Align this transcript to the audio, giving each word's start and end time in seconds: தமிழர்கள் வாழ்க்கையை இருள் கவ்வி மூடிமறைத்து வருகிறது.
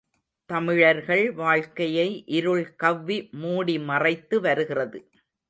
தமிழர்கள் 0.49 1.31
வாழ்க்கையை 1.31 2.23
இருள் 2.25 2.75
கவ்வி 2.75 3.29
மூடிமறைத்து 3.41 4.39
வருகிறது. 4.39 4.99